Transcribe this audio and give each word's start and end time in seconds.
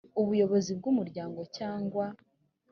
ubuyobozi 0.21 0.71
bw 0.77 0.85
umuryango 0.91 1.41
cyangwa 1.57 2.05